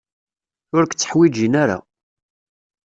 Ur 0.75 0.83
k-tteḥwijin 0.85 1.53
ara. 1.63 1.77